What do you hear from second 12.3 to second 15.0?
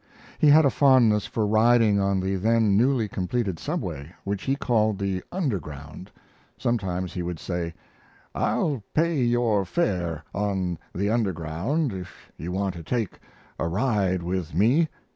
you want to take a ride with me."